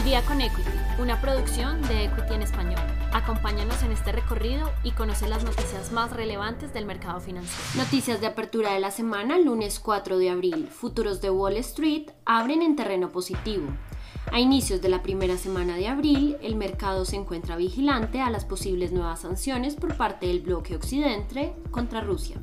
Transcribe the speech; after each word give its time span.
Al 0.00 0.06
día 0.06 0.22
con 0.22 0.40
Equity, 0.40 0.70
una 0.98 1.20
producción 1.20 1.82
de 1.82 2.04
Equity 2.04 2.32
en 2.32 2.40
español. 2.40 2.80
Acompáñanos 3.12 3.82
en 3.82 3.92
este 3.92 4.12
recorrido 4.12 4.72
y 4.82 4.92
conoce 4.92 5.28
las 5.28 5.44
noticias 5.44 5.92
más 5.92 6.10
relevantes 6.14 6.72
del 6.72 6.86
mercado 6.86 7.20
financiero. 7.20 7.62
Noticias 7.76 8.18
de 8.18 8.28
apertura 8.28 8.72
de 8.72 8.80
la 8.80 8.92
semana, 8.92 9.36
lunes 9.36 9.78
4 9.78 10.16
de 10.16 10.30
abril. 10.30 10.68
Futuros 10.68 11.20
de 11.20 11.28
Wall 11.28 11.58
Street 11.58 12.12
abren 12.24 12.62
en 12.62 12.76
terreno 12.76 13.10
positivo. 13.10 13.66
A 14.32 14.40
inicios 14.40 14.80
de 14.80 14.88
la 14.88 15.02
primera 15.02 15.36
semana 15.36 15.76
de 15.76 15.88
abril, 15.88 16.38
el 16.40 16.56
mercado 16.56 17.04
se 17.04 17.16
encuentra 17.16 17.56
vigilante 17.56 18.22
a 18.22 18.30
las 18.30 18.46
posibles 18.46 18.92
nuevas 18.92 19.20
sanciones 19.20 19.74
por 19.74 19.98
parte 19.98 20.28
del 20.28 20.40
bloque 20.40 20.76
occidente 20.76 21.54
contra 21.70 22.00
Rusia, 22.00 22.38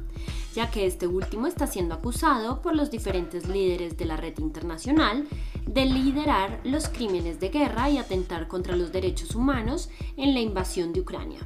ya 0.53 0.69
que 0.69 0.85
este 0.85 1.07
último 1.07 1.47
está 1.47 1.65
siendo 1.65 1.95
acusado 1.95 2.61
por 2.61 2.75
los 2.75 2.91
diferentes 2.91 3.47
líderes 3.47 3.97
de 3.97 4.05
la 4.05 4.15
red 4.15 4.37
internacional 4.37 5.25
de 5.67 5.85
liderar 5.85 6.59
los 6.63 6.89
crímenes 6.89 7.39
de 7.39 7.49
guerra 7.49 7.89
y 7.89 7.97
atentar 7.97 8.47
contra 8.47 8.75
los 8.75 8.91
derechos 8.91 9.35
humanos 9.35 9.89
en 10.15 10.33
la 10.33 10.39
invasión 10.39 10.93
de 10.93 11.01
Ucrania. 11.01 11.39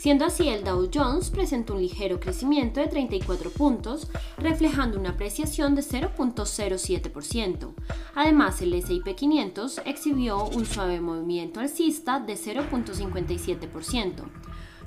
Siendo 0.00 0.24
así, 0.24 0.48
el 0.48 0.64
Dow 0.64 0.88
Jones 0.92 1.28
presentó 1.28 1.74
un 1.74 1.82
ligero 1.82 2.20
crecimiento 2.20 2.80
de 2.80 2.86
34 2.86 3.50
puntos, 3.50 4.08
reflejando 4.38 4.98
una 4.98 5.10
apreciación 5.10 5.74
de 5.74 5.82
0.07%. 5.82 7.74
Además, 8.14 8.62
el 8.62 8.72
S&P 8.72 9.14
500 9.14 9.82
exhibió 9.84 10.44
un 10.44 10.64
suave 10.64 11.02
movimiento 11.02 11.60
alcista 11.60 12.18
de 12.18 12.32
0.57%. 12.32 14.24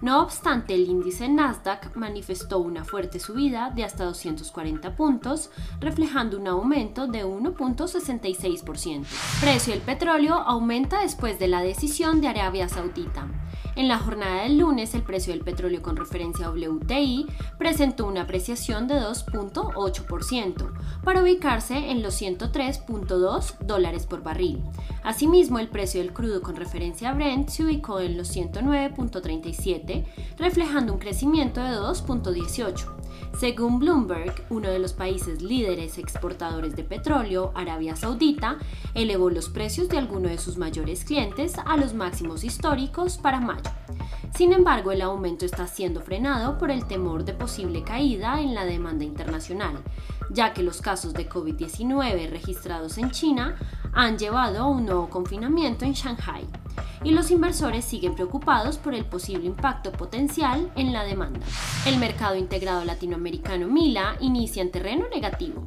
No 0.04 0.22
obstante, 0.22 0.76
el 0.76 0.90
índice 0.90 1.30
Nasdaq 1.30 1.96
manifestó 1.96 2.60
una 2.60 2.84
fuerte 2.84 3.22
subida 3.22 3.72
de 3.74 3.86
hasta 3.86 4.04
240 4.04 4.98
puntos, 4.98 5.50
reflejando 5.80 6.38
un 6.38 6.46
aumento 6.46 7.08
de 7.08 7.24
1.66%. 7.24 9.06
Precio 9.40 9.74
del 9.74 9.82
petróleo 9.82 10.34
aumenta 10.34 11.00
después 11.00 11.40
de 11.40 11.48
la 11.48 11.62
decisión 11.62 12.20
de 12.20 12.28
Arabia 12.28 12.68
Saudita. 12.68 13.30
En 13.78 13.88
la 13.88 13.98
jornada 13.98 14.44
del 14.44 14.58
lunes, 14.58 14.94
el 14.94 15.04
precio 15.04 15.32
del 15.32 15.46
petróleo 15.46 15.82
con 15.82 15.96
referencia 15.96 16.50
WTI 16.50 17.28
presentó 17.58 18.06
una 18.06 18.24
apreciación 18.24 18.90
de 18.90 18.96
2.8% 18.96 21.02
para 21.02 21.22
ubicarse 21.22 21.92
en 21.92 22.04
los 22.04 22.22
103.2 22.22 23.58
dólares 23.60 24.06
por 24.06 24.22
barril. 24.22 24.62
Asimismo, 25.04 25.60
el 25.60 25.68
precio 25.68 26.02
del 26.02 26.14
crudo 26.14 26.42
con 26.42 26.56
referencia 26.56 27.10
a 27.10 27.14
Brent 27.14 27.50
se 27.50 27.66
ubicó 27.66 28.00
en 28.00 28.18
los 28.18 28.34
109.37, 28.36 30.06
reflejando 30.38 30.94
un 30.94 31.00
crecimiento 31.00 31.62
de 31.62 31.72
2.18. 31.78 33.04
Según 33.38 33.80
Bloomberg, 33.80 34.46
uno 34.50 34.70
de 34.70 34.80
los 34.80 34.94
países 34.94 35.42
líderes 35.42 35.98
exportadores 35.98 36.76
de 36.76 36.84
petróleo, 36.84 37.52
Arabia 37.56 37.96
Saudita, 37.96 38.60
elevó 38.94 39.30
los 39.30 39.50
precios 39.50 39.90
de 39.90 39.98
algunos 39.98 40.32
de 40.32 40.38
sus 40.38 40.58
mayores 40.58 41.04
clientes 41.04 41.56
a 41.58 41.76
los 41.76 41.94
máximos 41.94 42.44
históricos 42.44 43.18
para 43.18 43.42
mayo. 43.42 43.72
Sin 44.36 44.54
embargo, 44.54 44.92
el 44.92 45.02
aumento 45.02 45.46
está 45.46 45.68
siendo 45.68 46.02
frenado 46.02 46.58
por 46.58 46.72
el 46.72 46.86
temor 46.86 47.24
de 47.26 47.34
posible 47.34 47.84
caída 47.84 48.40
en 48.42 48.56
la 48.56 48.66
demanda 48.66 49.04
internacional, 49.04 49.84
ya 50.32 50.54
que 50.54 50.64
los 50.64 50.82
casos 50.82 51.14
de 51.14 51.30
COVID-19 51.30 52.30
registrados 52.30 52.98
en 52.98 53.12
China 53.12 53.58
han 53.94 54.18
llevado 54.18 54.60
a 54.60 54.68
un 54.68 54.86
nuevo 54.86 55.10
confinamiento 55.10 55.86
en 55.86 55.94
Shanghai 55.94 56.46
y 57.04 57.12
los 57.12 57.32
inversores 57.32 57.86
siguen 57.86 58.16
preocupados 58.16 58.78
por 58.78 58.94
el 58.94 59.06
posible 59.06 59.46
impacto 59.46 59.92
potencial 59.92 60.72
en 60.76 60.94
la 60.94 61.04
demanda. 61.04 61.40
El 61.86 61.98
mercado 61.98 62.36
integrado 62.36 62.86
latinoamericano 62.86 63.68
Mila 63.68 64.16
inicia 64.20 64.62
en 64.62 64.72
terreno 64.72 65.06
negativo. 65.14 65.66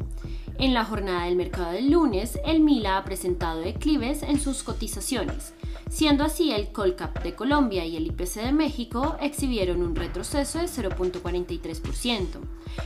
En 0.58 0.72
la 0.72 0.84
jornada 0.86 1.24
del 1.24 1.36
mercado 1.36 1.72
del 1.72 1.90
lunes, 1.90 2.38
el 2.46 2.60
Mila 2.60 2.96
ha 2.96 3.04
presentado 3.04 3.60
declives 3.60 4.22
en 4.22 4.40
sus 4.40 4.62
cotizaciones, 4.62 5.52
siendo 5.88 6.24
así 6.24 6.52
el 6.52 6.72
Colcap 6.72 7.22
de 7.22 7.34
Colombia 7.34 7.84
y 7.84 7.96
el 7.96 8.06
IPC 8.06 8.42
de 8.42 8.52
México 8.52 9.16
exhibieron 9.20 9.82
un 9.82 9.94
retroceso 9.94 10.58
de 10.58 10.66
0.43%, 10.66 12.26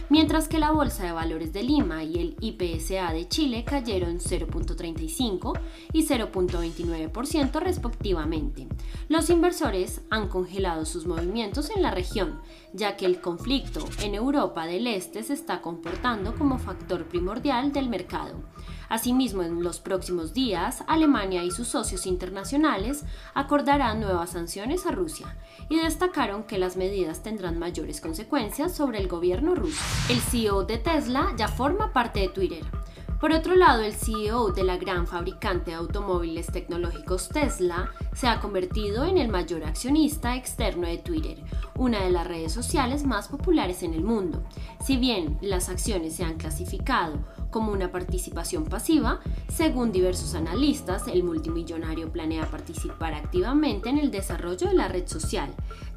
mientras 0.09 0.49
que 0.49 0.59
la 0.59 0.71
Bolsa 0.71 1.05
de 1.05 1.13
Valores 1.13 1.53
de 1.53 1.63
Lima 1.63 2.05
y 2.05 2.19
el 2.19 2.37
IPSA 2.41 3.13
de 3.13 3.29
Chile 3.29 3.65
cayeron 3.65 4.19
0.35 4.19 5.59
y 5.93 6.07
0.29% 6.07 7.61
respectivamente. 7.61 8.69
Los 9.09 9.31
inversores 9.31 10.03
han 10.11 10.29
congelado 10.29 10.85
sus 10.85 11.07
movimientos 11.07 11.71
en 11.71 11.83
la 11.83 11.91
región, 11.91 12.41
ya 12.73 12.97
que 12.97 13.07
el 13.07 13.21
conflicto 13.21 13.85
en 14.03 14.15
Europa 14.15 14.67
del 14.67 14.87
Este 14.87 15.23
se 15.23 15.33
está 15.33 15.63
comportando 15.63 16.35
como 16.35 16.59
factor 16.59 17.07
primordial 17.07 17.73
del 17.73 17.89
mercado. 17.89 18.43
Asimismo, 18.91 19.45
en 19.45 19.63
los 19.63 19.79
próximos 19.79 20.35
días, 20.35 20.83
Alemania 20.89 21.45
y 21.45 21.53
sus 21.53 21.69
socios 21.69 22.07
internacionales 22.07 23.05
acordarán 23.35 24.01
nuevas 24.01 24.31
sanciones 24.31 24.85
a 24.85 24.91
Rusia 24.91 25.37
y 25.69 25.79
destacaron 25.79 26.43
que 26.43 26.59
las 26.59 26.77
medidas 26.77 27.23
tendrán 27.23 27.57
mayores 27.57 28.01
consecuencias 28.01 28.75
sobre 28.75 28.99
el 28.99 29.07
gobierno 29.07 29.55
ruso. 29.55 29.81
El 30.09 30.21
CEO 30.21 30.65
de 30.65 30.79
Tesla 30.79 31.33
ya 31.39 31.47
forma 31.47 31.93
parte 31.93 32.19
de 32.19 32.29
Twitter. 32.31 32.65
Por 33.21 33.33
otro 33.33 33.55
lado, 33.55 33.83
el 33.83 33.93
CEO 33.93 34.51
de 34.51 34.65
la 34.65 34.79
gran 34.79 35.07
fabricante 35.07 35.71
de 35.71 35.77
automóviles 35.77 36.47
tecnológicos 36.47 37.29
Tesla 37.29 37.91
se 38.15 38.27
ha 38.27 38.41
convertido 38.41 39.05
en 39.05 39.19
el 39.19 39.29
mayor 39.29 39.63
accionista 39.63 40.35
externo 40.37 40.89
de 40.89 40.97
Twitter, 40.99 41.39
una 41.77 42.03
de 42.03 42.11
las 42.11 42.27
redes 42.27 42.53
sociales 42.53 43.05
más 43.05 43.29
populares 43.29 43.83
en 43.83 43.93
el 43.93 44.03
mundo. 44.03 44.43
Si 44.85 44.97
bien 44.97 45.39
las 45.43 45.69
acciones 45.69 46.17
se 46.17 46.25
han 46.25 46.39
clasificado 46.39 47.19
como 47.51 47.73
una 47.73 47.91
participación 47.91 48.65
pasiva, 48.65 49.21
según 49.49 49.93
diversos 49.93 50.35
analistas, 50.35 51.09
el 51.09 51.23
multimillonario 51.23 52.11
planea 52.11 52.51
participar 52.51 53.15
activamente 53.15 53.89
en 53.89 53.99
el 53.99 54.11
desarrollo 54.11 54.69
de 54.69 54.75
la 54.75 54.89
red 54.89 55.07
social, 55.07 55.51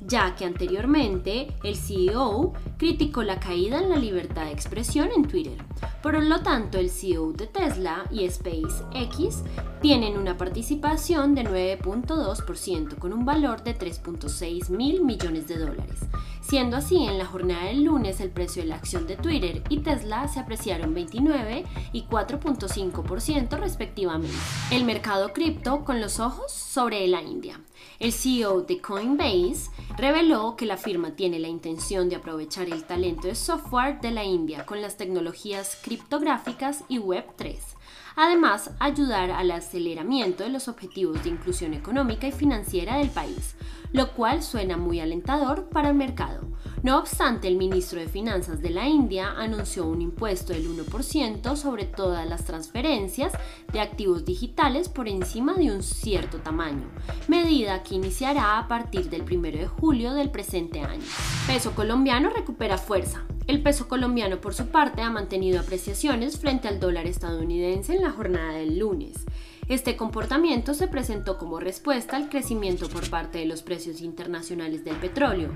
ya 0.06 0.36
que 0.36 0.46
anteriormente 0.46 1.48
el 1.64 1.76
CEO 1.76 2.54
criticó 2.78 3.24
la 3.24 3.40
caída 3.40 3.80
en 3.80 3.90
la 3.90 3.98
libertad 3.98 4.46
de 4.46 4.52
expresión 4.52 5.10
en 5.16 5.28
Twitter. 5.28 5.58
Por 6.02 6.22
lo 6.22 6.42
tanto, 6.42 6.78
el 6.78 6.90
CEO 6.90 7.32
de 7.34 7.48
Tesla 7.48 8.06
y 8.12 8.28
SpaceX 8.30 9.44
tienen 9.84 10.18
una 10.18 10.38
participación 10.38 11.36
de 11.36 11.44
9.2% 11.44 12.98
con 13.00 13.12
un 13.12 13.26
valor 13.26 13.64
de 13.64 13.78
3.6 13.78 14.70
mil 14.70 15.04
millones 15.04 15.50
de 15.50 15.58
dólares. 15.58 16.00
Siendo 16.40 16.78
así, 16.78 17.04
en 17.04 17.18
la 17.18 17.26
jornada 17.26 17.66
del 17.66 17.84
lunes 17.84 18.22
el 18.22 18.30
precio 18.30 18.62
de 18.62 18.70
la 18.70 18.76
acción 18.76 19.08
de 19.08 19.18
Twitter 19.18 19.62
y 19.68 19.80
Tesla 19.80 20.30
se 20.30 20.40
apreciaron 20.40 20.94
29 20.94 21.66
y 21.92 22.04
4.5% 22.04 23.60
respectivamente. 23.60 24.38
El 24.72 24.86
mercado 24.86 25.34
cripto 25.34 25.84
con 25.84 26.00
los 26.00 26.22
ojos 26.22 26.54
sobre 26.54 27.06
la 27.10 27.22
India. 27.22 27.60
El 28.00 28.12
CEO 28.12 28.62
de 28.62 28.80
Coinbase 28.82 29.70
reveló 29.98 30.56
que 30.56 30.66
la 30.66 30.78
firma 30.78 31.16
tiene 31.16 31.40
la 31.40 31.48
intención 31.48 32.10
de 32.10 32.16
aprovechar 32.16 32.68
el 32.68 32.84
talento 32.84 33.28
de 33.28 33.36
software 33.36 34.00
de 34.02 34.12
la 34.12 34.24
India 34.24 34.66
con 34.66 34.82
las 34.82 34.98
tecnologías 34.98 35.78
criptográficas 35.84 36.84
y 36.88 37.00
Web3 37.00 37.58
Además, 38.16 38.70
ayudar 38.80 39.32
al 39.32 39.52
aceleramiento 39.52 40.44
de 40.44 40.50
los 40.50 40.68
objetivos 40.68 41.24
de 41.24 41.30
inclusión 41.30 41.74
económica 41.74 42.28
y 42.28 42.32
financiera 42.32 42.98
del 42.98 43.10
país, 43.10 43.56
lo 43.94 44.12
cual 44.12 44.44
suena 44.44 44.76
muy 44.76 45.00
alentador 45.00 45.70
para 45.70 45.90
el 45.90 45.96
mercado. 45.96 46.42
No 46.82 47.00
obstante, 47.00 47.48
el 47.48 47.56
ministro 47.56 48.00
de 48.00 48.10
Finanzas 48.10 48.62
de 48.62 48.72
la 48.72 48.90
India 48.90 49.32
anunció 49.38 49.86
un 49.88 50.02
impuesto 50.02 50.52
del 50.52 50.68
1% 50.68 51.56
sobre 51.56 51.86
todas 51.86 52.28
las 52.28 52.44
transferencias 52.44 53.32
de 53.72 53.80
activos 53.80 54.26
digitales 54.26 54.90
por 54.90 55.08
encima 55.08 55.54
de 55.54 55.72
un 55.72 55.82
cierto 55.82 56.40
tamaño, 56.40 56.90
medida 57.30 57.84
que 57.84 57.96
iniciará 57.96 58.60
a 58.60 58.68
partir 58.68 59.10
del 59.10 59.22
1 59.22 59.42
de 59.58 59.68
julio 59.68 60.14
del 60.14 60.30
presente 60.30 60.82
año. 60.82 61.06
Peso 61.48 61.72
colombiano 61.74 62.30
recupera 62.30 62.78
fuerza. 62.78 63.24
El 63.46 63.62
peso 63.62 63.90
colombiano, 63.90 64.40
por 64.40 64.54
su 64.54 64.68
parte, 64.68 65.02
ha 65.02 65.10
mantenido 65.10 65.60
apreciaciones 65.60 66.38
frente 66.38 66.70
al 66.70 66.80
dólar 66.80 67.08
estadounidense 67.08 67.94
en 67.94 68.02
la 68.02 68.12
jornada 68.12 68.54
del 68.54 68.80
lunes. 68.80 69.26
Este 69.70 69.96
comportamiento 69.96 70.74
se 70.74 70.90
presentó 70.90 71.38
como 71.38 71.60
respuesta 71.60 72.18
al 72.18 72.28
crecimiento 72.28 72.90
por 72.90 73.10
parte 73.10 73.38
de 73.38 73.46
los 73.46 73.64
precios 73.64 74.02
internacionales 74.02 74.84
del 74.84 74.98
petróleo, 74.98 75.52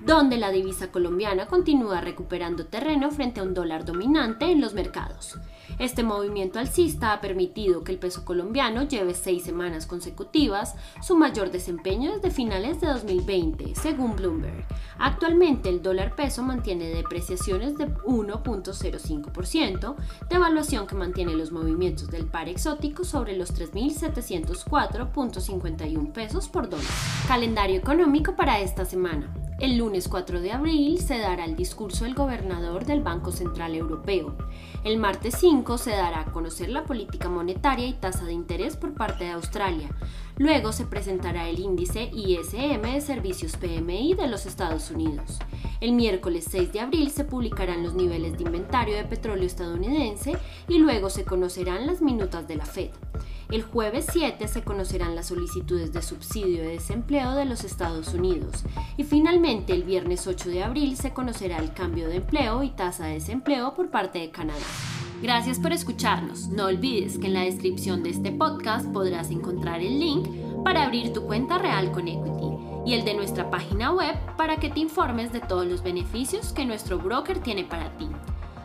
donde 0.00 0.38
la 0.38 0.50
divisa 0.50 0.90
colombiana 0.90 1.46
continúa 1.46 2.00
recuperando 2.00 2.66
terreno 2.66 3.10
frente 3.10 3.40
a 3.40 3.42
un 3.42 3.54
dólar 3.54 3.84
dominante 3.84 4.50
en 4.50 4.60
los 4.60 4.74
mercados. 4.74 5.38
Este 5.78 6.02
movimiento 6.02 6.58
alcista 6.58 7.12
ha 7.12 7.20
permitido 7.20 7.84
que 7.84 7.92
el 7.92 7.98
peso 7.98 8.24
colombiano 8.24 8.82
lleve 8.82 9.14
seis 9.14 9.44
semanas 9.44 9.86
consecutivas 9.86 10.74
su 11.00 11.16
mayor 11.16 11.50
desempeño 11.50 12.12
desde 12.12 12.30
finales 12.30 12.80
de 12.80 12.88
2020, 12.88 13.74
según 13.74 14.16
Bloomberg. 14.16 14.66
Actualmente 14.98 15.68
el 15.68 15.82
dólar 15.82 16.16
peso 16.16 16.42
mantiene 16.42 16.88
depreciaciones 16.88 17.76
de 17.78 17.88
1.05%, 17.88 19.96
devaluación 20.28 20.86
que 20.86 20.94
mantiene 20.94 21.34
los 21.34 21.52
movimientos 21.52 22.08
del 22.08 22.26
par 22.26 22.48
exótico 22.48 23.04
sobre 23.04 23.36
los 23.36 23.54
3.704.51 23.54 26.12
pesos 26.12 26.48
por 26.48 26.68
dólar. 26.68 26.86
Calendario 27.28 27.78
económico 27.78 28.34
para 28.36 28.60
esta 28.60 28.84
semana. 28.84 29.32
El 29.60 29.76
lunes 29.76 30.08
4 30.08 30.40
de 30.40 30.52
abril 30.52 30.98
se 31.00 31.18
dará 31.18 31.44
el 31.44 31.54
discurso 31.54 32.04
del 32.04 32.14
gobernador 32.14 32.86
del 32.86 33.02
Banco 33.02 33.30
Central 33.30 33.74
Europeo. 33.74 34.34
El 34.84 34.96
martes 34.96 35.34
5 35.38 35.76
se 35.76 35.90
dará 35.90 36.20
a 36.20 36.32
conocer 36.32 36.70
la 36.70 36.84
política 36.84 37.28
monetaria 37.28 37.86
y 37.86 37.92
tasa 37.92 38.24
de 38.24 38.32
interés 38.32 38.78
por 38.78 38.94
parte 38.94 39.24
de 39.24 39.32
Australia. 39.32 39.90
Luego 40.38 40.72
se 40.72 40.86
presentará 40.86 41.46
el 41.46 41.58
índice 41.58 42.10
ISM 42.10 42.80
de 42.80 43.02
servicios 43.02 43.58
PMI 43.58 44.14
de 44.14 44.28
los 44.28 44.46
Estados 44.46 44.90
Unidos. 44.90 45.38
El 45.82 45.92
miércoles 45.92 46.46
6 46.48 46.72
de 46.72 46.80
abril 46.80 47.10
se 47.10 47.24
publicarán 47.24 47.82
los 47.82 47.92
niveles 47.92 48.38
de 48.38 48.44
inventario 48.44 48.96
de 48.96 49.04
petróleo 49.04 49.44
estadounidense 49.44 50.38
y 50.68 50.78
luego 50.78 51.10
se 51.10 51.26
conocerán 51.26 51.86
las 51.86 52.00
minutas 52.00 52.48
de 52.48 52.56
la 52.56 52.64
Fed. 52.64 52.92
El 53.50 53.64
jueves 53.64 54.06
7 54.12 54.46
se 54.46 54.62
conocerán 54.62 55.16
las 55.16 55.26
solicitudes 55.26 55.92
de 55.92 56.02
subsidio 56.02 56.62
de 56.62 56.68
desempleo 56.68 57.32
de 57.32 57.46
los 57.46 57.64
Estados 57.64 58.14
Unidos 58.14 58.62
y 58.96 59.02
finalmente 59.02 59.72
el 59.72 59.82
viernes 59.82 60.28
8 60.28 60.50
de 60.50 60.62
abril 60.62 60.96
se 60.96 61.12
conocerá 61.12 61.58
el 61.58 61.72
cambio 61.72 62.08
de 62.08 62.16
empleo 62.16 62.62
y 62.62 62.70
tasa 62.70 63.06
de 63.06 63.14
desempleo 63.14 63.74
por 63.74 63.90
parte 63.90 64.20
de 64.20 64.30
Canadá. 64.30 64.60
Gracias 65.20 65.58
por 65.58 65.72
escucharnos. 65.72 66.46
No 66.46 66.66
olvides 66.66 67.18
que 67.18 67.26
en 67.26 67.34
la 67.34 67.42
descripción 67.42 68.04
de 68.04 68.10
este 68.10 68.30
podcast 68.30 68.86
podrás 68.86 69.32
encontrar 69.32 69.80
el 69.80 69.98
link 69.98 70.28
para 70.62 70.84
abrir 70.84 71.12
tu 71.12 71.22
cuenta 71.26 71.58
real 71.58 71.90
con 71.90 72.06
Equity 72.06 72.56
y 72.86 72.94
el 72.94 73.04
de 73.04 73.14
nuestra 73.14 73.50
página 73.50 73.92
web 73.92 74.14
para 74.36 74.58
que 74.58 74.70
te 74.70 74.78
informes 74.78 75.32
de 75.32 75.40
todos 75.40 75.66
los 75.66 75.82
beneficios 75.82 76.52
que 76.52 76.64
nuestro 76.64 76.98
broker 76.98 77.40
tiene 77.40 77.64
para 77.64 77.96
ti. 77.96 78.08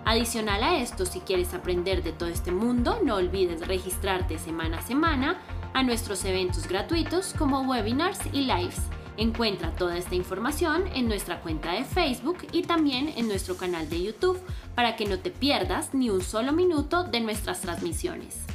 Adicional 0.06 0.64
a 0.64 0.78
esto, 0.78 1.04
si 1.08 1.20
quieres 1.20 1.56
aprender 1.56 2.04
de 2.04 2.12
todo 2.12 2.30
este 2.30 2.52
mundo, 2.52 3.00
no 3.04 3.16
olvides 3.16 3.68
registrarte 3.68 4.38
semana 4.38 4.78
a 4.78 4.82
semana 4.84 5.42
a 5.74 5.82
nuestros 5.82 6.24
eventos 6.26 6.68
gratuitos 6.68 7.34
como 7.34 7.62
webinars 7.62 8.20
y 8.32 8.42
lives. 8.42 8.78
Encuentra 9.18 9.72
toda 9.72 9.98
esta 9.98 10.14
información 10.14 10.84
en 10.94 11.08
nuestra 11.08 11.42
cuenta 11.42 11.72
de 11.72 11.86
Facebook 11.86 12.38
y 12.52 12.62
también 12.62 13.14
en 13.18 13.28
nuestro 13.28 13.58
canal 13.58 13.90
de 13.90 14.04
YouTube 14.04 14.40
para 14.76 14.96
que 14.96 15.06
no 15.06 15.18
te 15.18 15.32
pierdas 15.32 15.96
ni 15.96 16.12
un 16.12 16.22
solo 16.22 16.52
minuto 16.52 17.04
de 17.04 17.22
nuestras 17.22 17.62
transmisiones. 17.62 18.55